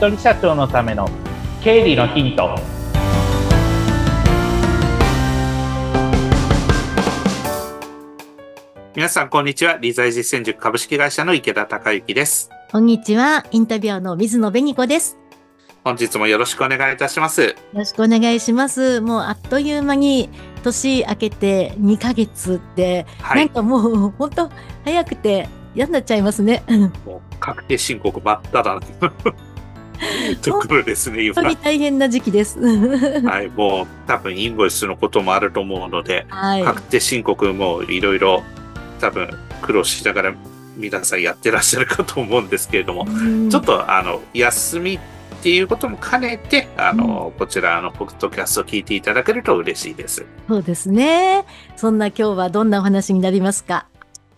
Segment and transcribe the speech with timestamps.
[0.00, 1.06] 人社長のための
[1.62, 2.56] 経理のヒント
[8.96, 9.76] 皆さん、こんにちは。
[9.76, 12.48] 理財実践塾株式会社の池田隆之です。
[12.72, 13.44] こんにちは。
[13.50, 15.18] インタビュアーの水野紅子です。
[15.84, 17.42] 本日もよろしくお願いいたします。
[17.42, 19.02] よろしくお願いします。
[19.02, 20.30] もうあっという間に
[20.62, 23.40] 年明けて2ヶ月で、はい。
[23.40, 24.50] なんかもう本当
[24.82, 26.62] 早くて嫌になっちゃいますね。
[26.68, 29.49] うんもう確定申告真っ只中
[30.42, 31.50] ところですね、今本当。
[31.50, 32.58] に大変な時期です。
[33.24, 33.48] はい。
[33.48, 36.62] もう多分インボイスのこともあると思うので、はい。
[36.62, 38.42] 確定申告もいろいろ
[39.00, 39.28] 多分
[39.62, 40.34] 苦労しながら
[40.76, 44.98] 皆さんやってらっしゃるかと思うんですけれども、うんちょっとあの、休みっ
[45.42, 50.26] ていうことも兼ねて、あの、こちら、あの、ポッドキャストを聞いていただけると嬉しいです。
[50.48, 51.44] そうですね。
[51.76, 53.86] そんな今日はどんなお話になりますか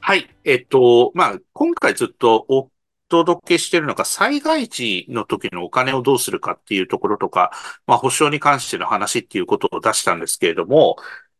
[0.00, 0.28] はい。
[0.44, 2.68] えっと、まあ、今回ずっとお
[3.12, 7.52] 届けしているのが、災害時の時のお金をどうするかっていうところとか、
[7.86, 10.96] まあ、保証に関しての話っていうことを出したんですけれども、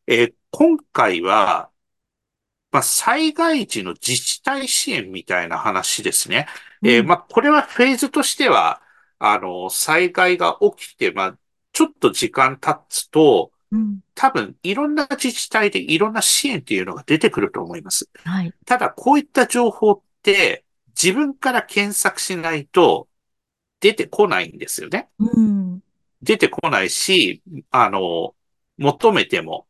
[0.06, 1.70] えー今回は、
[2.72, 6.46] まあ、災害時の自治体支援みたいな話ですね。
[6.82, 8.82] えーうんまあ、これはフェーズとしては、
[9.18, 11.38] あの、災害が起きて、まあ、
[11.72, 18.10] ちょっと時間経つと、うん多分、いろんな自治体でいろんな支援っていうのが出てくると思います。
[18.24, 18.52] はい。
[18.66, 20.64] ただ、こういった情報って
[21.00, 23.08] 自分から検索しないと
[23.80, 25.08] 出てこないんですよね。
[25.18, 25.82] うん。
[26.22, 28.34] 出てこないし、あの、
[28.78, 29.66] 求めても、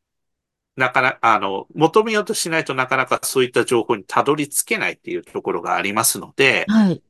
[0.77, 7.03] なかなか、あの、求めようとしないとなかなかそういった情報にたどり着けないっていうところがありますので、はい。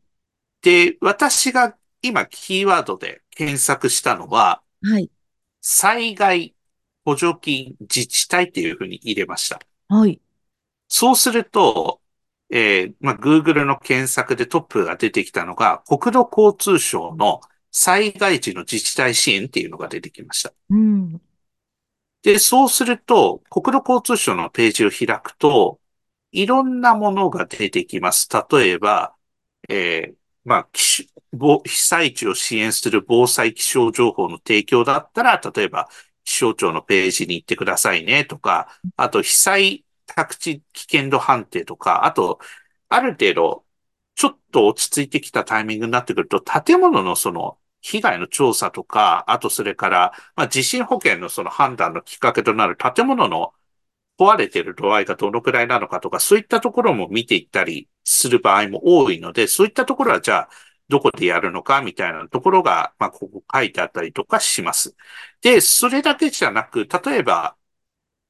[0.63, 5.11] で、私が今キーワードで検索したのは、はい。
[5.61, 6.55] 災害
[7.05, 9.61] 補助金自治体っていうふうに入れました。
[9.89, 10.21] はい。
[10.89, 12.02] そうすると、
[12.55, 20.53] えーまあ、Google の検索でトップが出てきたのが、国土交通省の災害時の自治体支援っていうのが出てきました。
[20.69, 21.21] うん。
[22.23, 25.81] で、そうすると、国土交通省のページを開くと、
[26.31, 28.29] いろんなものが出てきます。
[28.51, 29.15] 例えば、
[29.71, 31.09] えーまあ、被
[31.67, 35.89] 災地を支援する防災気象情報の提供だったら、例えば、
[36.25, 39.85] 気象庁のページに行ってくださいねとか、あと、被災
[40.15, 42.39] 宅地危険度判定とか、あと、
[42.89, 43.67] ある程度、
[44.15, 53.53] ちょっと落ち着いてきたタイミングになってくると、建物のその、被害の調査とか、あとそれから、まあ、地震保険のその判断のきっかけとなる建物の
[54.19, 60.49] 壊れてる度合いがどのくらいなのかとか、そういったところも見ていったりする場合も多いので、そういったところはじゃあ、
[60.89, 64.95] どこでやるのかみたいなところが、まあ、ここ書いてあったりとかします。
[65.41, 67.57] で、それだけじゃなく、例えば、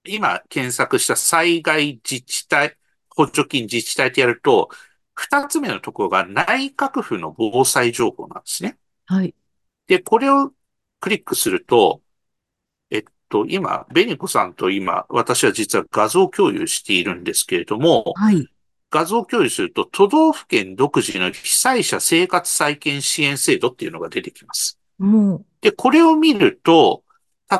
[0.04, 2.76] 今検索した災害自治体、
[3.08, 4.70] 補助金自治体ってやると、
[5.14, 8.78] 二つ目のところが内閣府の防災情報なんですね。
[9.06, 9.34] はい。
[9.86, 10.52] で、これを
[11.00, 12.00] クリックすると、
[12.90, 18.48] えっと、今、ベニコさんと今、私は実は画像共有しているんですけれども、はい。
[18.90, 24.78] 画像共有すると、都道府県独自の被災者生活再建支援制度っていうのが出てきます。
[24.98, 27.02] もで、これを見ると、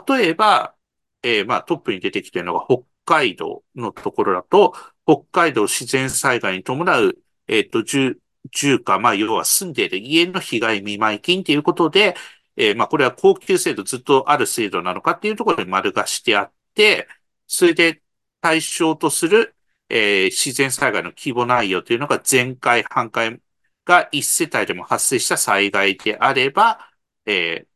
[0.09, 0.75] 例えば、
[1.23, 4.75] えーまあトップに出てきているのが北海道のところだと、
[5.07, 7.19] 北海道自然災害に伴う、
[7.49, 8.19] えっ、と、住、
[8.53, 12.15] 住家、まあ要は住んでいる家の被害見舞金ということで、
[12.57, 17.09] えーまあこれは高級制度ずっとある制度なのかっていうところに丸がしてあって、
[17.47, 18.03] それで
[18.41, 19.57] 対象とする、
[19.89, 23.41] えー自然災害の規模内容というのが全壊、半壊
[23.85, 26.91] が一世帯でも発生した災害であれば、
[27.27, 27.69] えー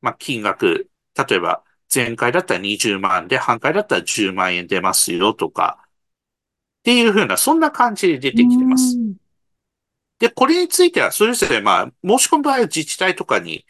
[0.00, 0.90] まあ、金額、
[1.28, 1.64] 例えば、
[1.94, 5.78] 前回だったら20万で、半回だったら10万円出ますよとか、
[6.80, 8.34] っていうふうな、そんな感じで出う。
[8.34, 9.00] てきてます。
[9.00, 9.16] うん
[10.18, 13.66] で、これについては、それぞれ、まあ、申し込む場合は自治体とかに、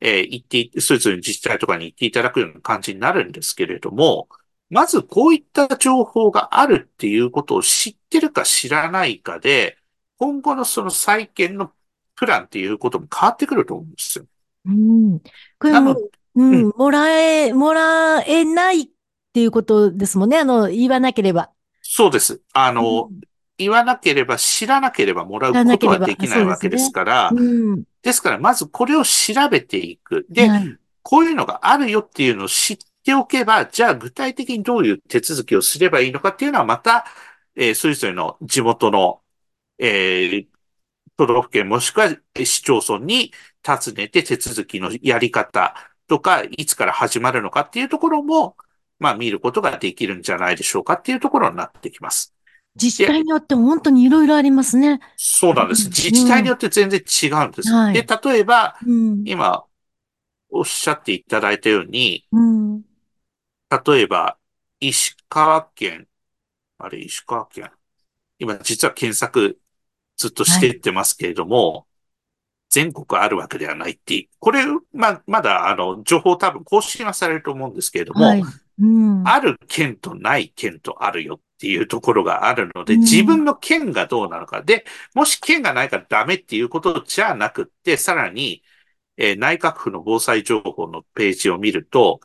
[0.00, 4.28] えー行って、それぞれの自治体とかに行っていただくような感じになるんですけれども、
[4.70, 9.78] まずこういった情報があるっていうことを知ってるか知らないかで、
[10.18, 11.72] 今後のその再建の
[12.16, 14.26] プランっていうことも変わってくると思うんですよ。
[14.64, 15.20] うん。
[15.58, 15.80] これな
[16.36, 18.88] のも、うん、もらえ、もらえないっ
[19.32, 20.38] ていうことですもんね。
[20.38, 21.50] あの、言わなければ。
[21.82, 22.40] そうです。
[22.52, 23.20] あの、うん
[23.56, 27.84] 言わなければ知らなければもらうことはできないわけですから、うん。
[28.02, 30.26] ですからまずこれを調べていく。
[30.28, 30.76] で、はい。
[31.02, 37.04] こういうのがあるよっていうのを知っておけば、じゃあ具体的にどういう手続きをすればいいのかっていうのはまた、
[37.54, 39.20] えーそれぞれの地元の、
[39.78, 40.46] えー
[41.16, 43.32] 都道府県もしくは市町村に
[43.62, 48.56] 尋ねて手続きのやり方とか、いつから始まるのかっていうところも、
[48.98, 52.34] まあ見ることができるんじゃないでしょうかっていうところになってきます。
[52.76, 55.00] 自治体によって本当にいろいろありますね。
[55.16, 55.86] そうなんです。
[55.86, 57.72] うん自治体によって全然違うんです。
[57.72, 59.22] はいで、例えば、うん。
[59.26, 59.64] 今、
[60.50, 62.82] おっしゃっていただいたように、うん。
[63.86, 64.38] 例えば、
[64.80, 66.06] 石川県、
[66.78, 67.70] あれ、石川県。
[68.38, 69.58] 今、実は検索
[70.16, 71.86] ずっとしてってますけれども、
[72.74, 74.28] 全国あるわけではないっていう。
[74.40, 78.42] これ、ま、まだ、あの、情報多分更新はされると思うんですけれども、はい。
[78.80, 79.22] うん。
[79.28, 84.62] ある県とない県とあるよっていうところがあるので、うん自分の県がどうなのか。
[84.62, 84.84] で、
[85.14, 88.64] もし県がないからダメっていうことじゃなくって、さらに、
[89.16, 92.18] えー内閣府の防災情報のページを見ると、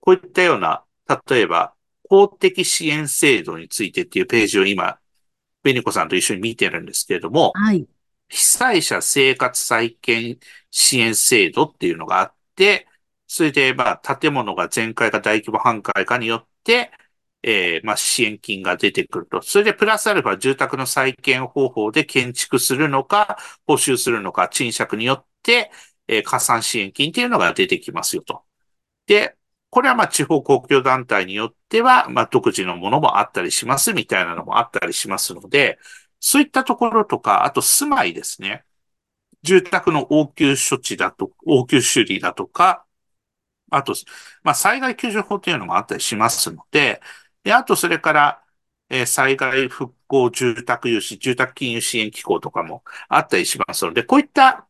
[0.00, 0.84] こういったような、
[1.30, 1.72] 例えば、
[2.10, 4.98] 公的支援制度についてっていうページを今、
[5.62, 7.86] ベニコさんと一緒に見てるんですけれども、はい。
[8.32, 10.38] 被災者生活再建
[10.70, 12.88] 支援制度っていうのがあって、
[13.26, 16.90] それで、まあ、建物が全壊か大規模半壊かによって、
[17.42, 19.42] えーまあ、支援金が出てくると。
[19.42, 23.36] それで、プラスアルファ住宅の再建方法で建築するのか、
[23.66, 25.70] 補修するのか、賃借によって、
[26.08, 28.44] えー加算支援金っていうのが出てきますよと。
[29.06, 29.36] で、
[29.70, 35.78] これはまあ地方公共団体によっては、まあ独自のものもあったりしますみたいなのもあったりしますので、
[36.22, 38.66] そういったところとか、あと住まいですね。
[39.42, 42.86] 住宅の応急処置だと、応急修理だとか、
[43.70, 43.94] あと、
[44.42, 47.00] まあ災害救助法というのもあったりしますので、
[47.44, 48.44] で、あとそれから、
[48.90, 54.68] えー災害復興住宅融資、住宅金融支援機構とかもあったりしますので、こういった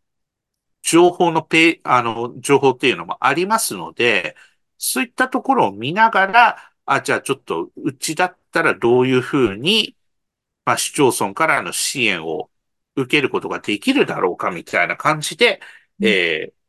[0.82, 4.36] 情報のペあの、情報っていうのもありますので、
[4.78, 9.96] そういったところを見ながら、あ、じゃあちょっと、うちだったらどういうふうに、
[10.64, 12.50] まあ、市町村からの支援を
[12.96, 15.60] 受けることができるだろうかみたいな感じで、
[16.00, 16.62] うんえー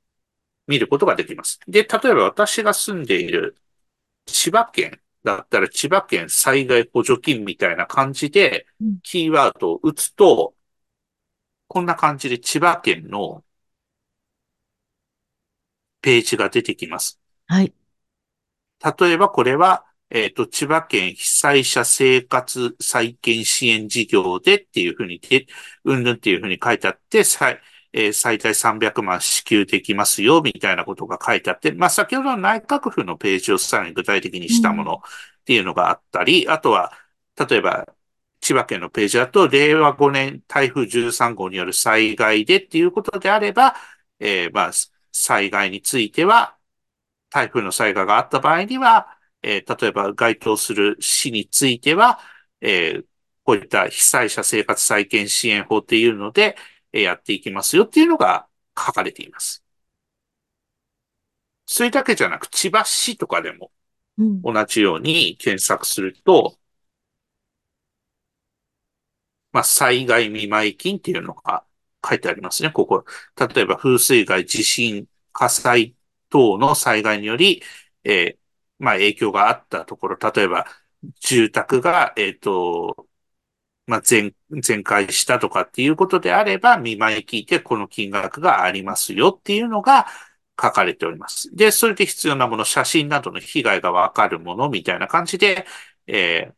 [0.67, 1.59] 見ることができます。
[1.67, 3.57] で、例えば私が住んでいる
[4.25, 10.55] 千葉県だったら千葉県災害補助金みたいな感じでうん、キーワードを打つと、
[11.67, 13.43] こんな感じで千葉県の
[16.01, 17.19] ページが出てきます。
[17.47, 17.73] はい。
[18.99, 25.19] 例えばこれは、えっ、と、千葉県被災者生活再建支援事業でっていうふうに、
[25.85, 27.59] うんぬんっていうふうに書いてあって、最、
[27.93, 34.99] えー最大300万支給できますよ、みたいなことが書いてあって、まあ、先ほどの内閣府のページをさらに具体的にしたものっ
[35.45, 36.93] ていうのがあったり、あとは、
[37.49, 37.87] 例えば、
[38.39, 43.75] 千葉県のページだと、令和5年台風13号による災害でっていうことであれば、
[44.19, 44.71] えーまあ、
[45.11, 46.55] 災害については、
[47.31, 52.19] 台風の災害があった場合には、えー例えば該当する市については、
[52.61, 53.05] えー
[53.45, 56.55] こういった被災者生活再建支援法っていうので、
[56.93, 58.47] えーやっていきますよっていうのが
[58.77, 59.63] 書かれています。
[61.65, 63.71] それだけじゃなく、千葉市とかでも
[64.17, 64.41] うん。
[64.43, 66.57] 同じように検索すると、
[69.51, 71.65] まあ、災害見舞い金っていうのが
[72.07, 73.05] 書いてありますね、ここ。
[73.55, 75.95] 例えば、風水害、地震、火災
[76.29, 77.61] 等の災害により、
[78.03, 78.42] えー
[78.83, 80.65] まあ、影響があったところ、例えば、
[81.21, 83.07] 住宅が、えっと、
[83.87, 90.07] まあ、全、全壊したとかっていうことであれば、見舞い聞いてこの金額がありますよっていうのが
[90.61, 91.53] 書かれております。
[91.55, 95.65] で、それで必要なもの、写真などの被害がわかるものみたいな感じで、
[96.07, 96.55] えー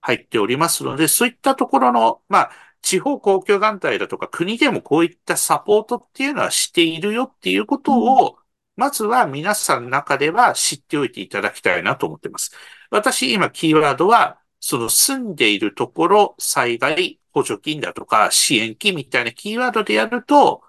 [0.00, 2.50] 入っておりますので、そういったところの、まあ、
[2.82, 8.38] 地方公共団体だとか国でもこういったサポートっていうのはしているよっていうことを、
[8.76, 12.52] まずは皆さんの中では知っておいていただきたいなと思っています。
[12.90, 20.62] 私、今、キーワードは、その住んでいるところ、災害補助金だとか支援金みたいなキーワードでやると、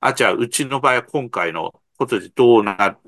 [0.00, 2.98] あ、じゃあ、うちの場合は今回のことでどうな、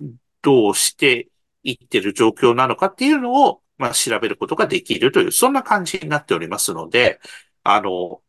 [0.43, 1.29] どうして
[1.63, 7.21] いってる状況なのかっていうのを、まあ、調べることができるという、そんな感じになっておりますので、
[7.65, 8.23] あの、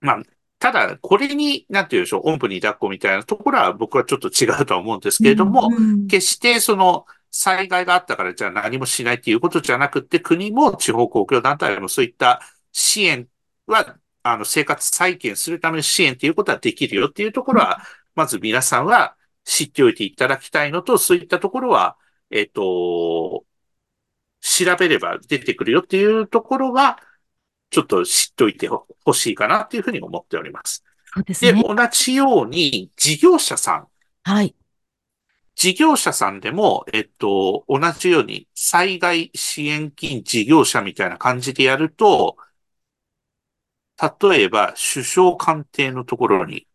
[0.00, 0.22] まあ、
[0.64, 12.40] ただ、これに、なんて言うんでしょう、おんぶに抱っこみたいなところは僕はちょっと違うとは思うんですけれども、うん決してその災害があったからじゃあ何もしないっていうことじゃなくて、国も地方公共団体もそういった
[12.72, 13.28] 支援
[13.66, 17.82] は、あの、生活再建するための支援っていうことはできるよっていうところは、
[18.14, 21.98] まず皆さんは知っておいていただきたいのと、そういったところは、
[22.30, 23.44] えっと、
[24.40, 26.98] 調べれば出てくるよっていうところは、
[27.70, 30.82] ちょっと知っておいてほしいかなっていうふうに思っております。
[30.82, 31.62] で、そうですね。
[31.62, 33.86] 同じように事業者さん、
[34.22, 34.54] はい。
[35.56, 42.36] 事業者さんでも、えっと、同じように災害支援金事業者みたいな感じでやると、
[44.20, 46.66] 例えば首相官邸のところに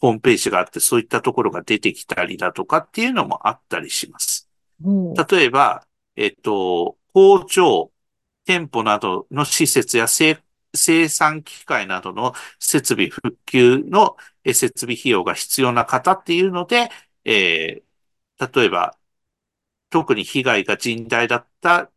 [0.00, 4.48] ホームページがあって、そういったところが出てきたりだとかっていうのもあったりします。
[4.80, 7.90] もう例えば、えっと、工場
[8.48, 16.90] 店舗などの施設や生産機械などの設備復旧の設備費用が必要な方っていうので、
[17.24, 17.88] えー
[18.54, 18.96] 例えば、
[19.90, 21.90] 特に被害が甚大だった、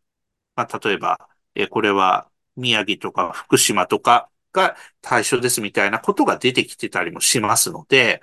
[0.56, 8.22] まあ、例えば、えーこれは宮城とか福島とかが対象ですみたいなことが出てきてたりもしますので、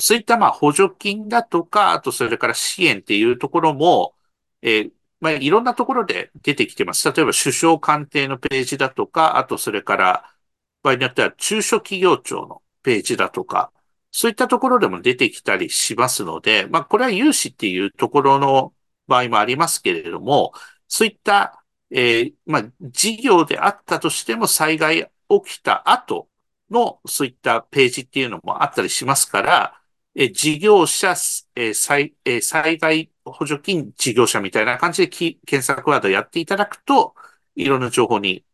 [0.00, 4.16] そういったまあ補助金だとか、あとそれから支援っていうところも、
[4.62, 4.92] えー
[5.22, 7.06] まあいろんなところで出てきてます。
[7.12, 10.34] 例えば首相官邸のページだとか、あとそれから
[10.82, 13.72] 場合によっては中小企業庁のページだとか、
[14.10, 18.74] そういったところでも出てきたりしますので、まあこれは融資っていうところの
[19.06, 20.52] 場合もありますけれども、
[20.88, 26.28] そういった、えーまあ事業であったとしても災害起きた後
[26.70, 29.82] のそういったページっていうのもあったりしますから、
[30.14, 31.14] え事業者、
[31.54, 37.14] え災え災害補助金事業者みたいな感じでき検索ワードやっていただくと、
[37.54, 38.44] いろんな情報に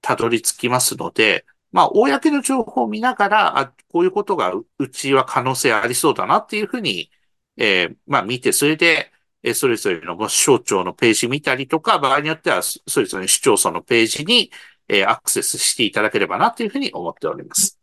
[0.00, 7.10] たどり着きますので、まあ、公の情報を見ながら、あ、こういうことがううちは可能性ありそうだなっていうふうに、
[7.56, 9.12] えーまあ見て、それで、
[9.42, 14.50] えーそれぞれの省庁のページ見たりとか、場合によっては、そそれぞれの市町村のページに、
[14.88, 17.78] えーアクセスしていただければなというふうに思っております。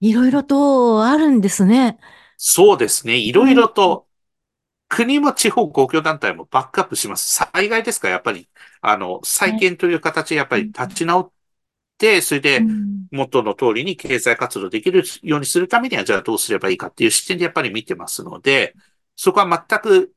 [0.00, 1.98] いろいろとあるんですね。
[2.36, 3.18] そうですね。
[3.18, 4.05] いろいろと、
[4.88, 7.44] 国も地方公共団体もバックアップします。
[7.52, 8.08] 災害ですか？
[8.08, 8.48] ら、やっぱり、
[8.80, 11.32] あの、再建という形でやっぱり立ち直っ
[11.98, 12.96] て、それでうん。
[13.12, 18.74] 元の通りに経済活動できるようにするためには、じゃあどうすればいいかっていう視点でやっぱり見てますので、
[19.14, 20.12] そこは全く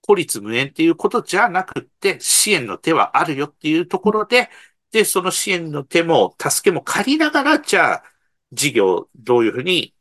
[0.00, 4.48] 孤立無縁っていうことじゃなくって、支援の手はあるよっていうところで、
[4.92, 8.02] で、その支援の手も、助けも借りながら、じゃあ、
[8.50, 9.94] 事業をどういうふうに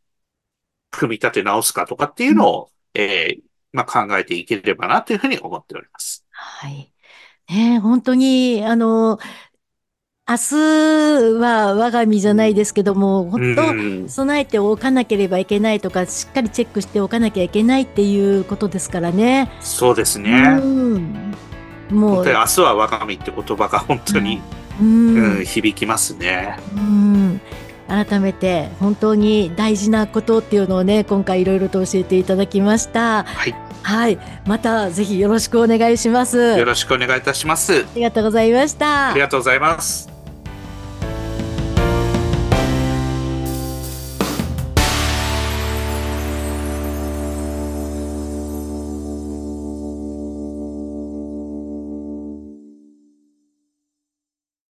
[0.89, 6.25] 組み立て直すかとかっていうのを、えーまあ、考えていければなというふうに思っております。
[6.31, 6.93] はい。
[7.49, 9.19] ねえ、本当に、あの、
[10.27, 10.55] 明日
[11.39, 19.49] は我が身じゃないですけども、本当、うん備えておかなければいけないとか、しっかりチェックしておかなきゃいけないっていうことですからね。
[19.61, 20.41] そうですうね。
[20.59, 21.33] ん。
[21.89, 24.41] もう明日は我が身って言葉が本当に、
[24.79, 25.45] ううんん。
[25.45, 26.57] 響きますね。
[26.75, 27.41] うん。
[27.91, 33.23] 改めて、本当に大事なことっていうのをね、今回いろいろと教えていただきました。
[33.23, 33.55] はい。
[33.83, 34.17] はい。
[34.45, 36.37] また、ぜひよろしくお願いします。
[36.37, 37.81] よろしくお願いいたします。
[37.83, 39.19] ありがとうございましたあり。
[39.19, 40.10] がとうございます。